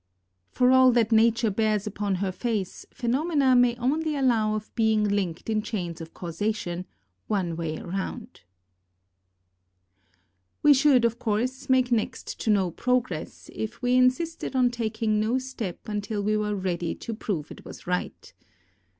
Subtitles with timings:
[0.49, 5.47] For all that Nature bears upon her face, phenomena may only allow of being linked
[5.47, 6.87] in chains of causation,
[7.27, 8.41] one way round.
[10.63, 15.37] We should, of course, make next to no progress, if we insisted on taking no
[15.37, 18.33] step until we were ready to prove it was right.